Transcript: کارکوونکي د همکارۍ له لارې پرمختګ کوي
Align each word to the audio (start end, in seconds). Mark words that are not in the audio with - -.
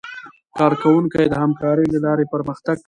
کارکوونکي 0.59 1.23
د 1.29 1.33
همکارۍ 1.43 1.85
له 1.93 1.99
لارې 2.05 2.25
پرمختګ 2.33 2.75
کوي 2.77 2.79